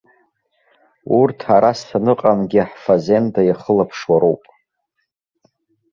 [1.19, 4.43] Урҭ ара саныҟамгьы ҳфазенда иахылаԥшуа роуп.